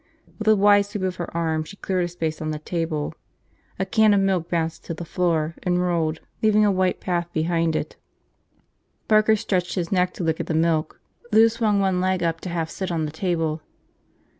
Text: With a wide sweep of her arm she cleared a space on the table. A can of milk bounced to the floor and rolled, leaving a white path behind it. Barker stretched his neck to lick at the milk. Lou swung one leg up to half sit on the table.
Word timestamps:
With 0.39 0.47
a 0.47 0.55
wide 0.55 0.87
sweep 0.87 1.03
of 1.03 1.17
her 1.17 1.29
arm 1.37 1.63
she 1.63 1.75
cleared 1.77 2.05
a 2.05 2.07
space 2.07 2.41
on 2.41 2.49
the 2.49 2.57
table. 2.57 3.13
A 3.77 3.85
can 3.85 4.15
of 4.15 4.19
milk 4.19 4.49
bounced 4.49 4.83
to 4.85 4.95
the 4.95 5.05
floor 5.05 5.53
and 5.61 5.79
rolled, 5.79 6.21
leaving 6.41 6.65
a 6.65 6.71
white 6.71 6.99
path 6.99 7.31
behind 7.33 7.75
it. 7.75 7.97
Barker 9.07 9.35
stretched 9.35 9.75
his 9.75 9.91
neck 9.91 10.13
to 10.15 10.23
lick 10.23 10.39
at 10.39 10.47
the 10.47 10.55
milk. 10.55 10.99
Lou 11.31 11.49
swung 11.49 11.79
one 11.79 12.01
leg 12.01 12.23
up 12.23 12.41
to 12.41 12.49
half 12.49 12.71
sit 12.71 12.91
on 12.91 13.05
the 13.05 13.11
table. 13.11 13.61